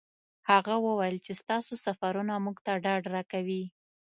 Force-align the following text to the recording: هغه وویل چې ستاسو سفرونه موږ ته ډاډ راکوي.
هغه 0.49 0.75
وویل 0.85 1.17
چې 1.25 1.33
ستاسو 1.41 1.73
سفرونه 1.85 2.33
موږ 2.45 2.57
ته 2.65 2.73
ډاډ 2.83 3.03
راکوي. 3.15 3.63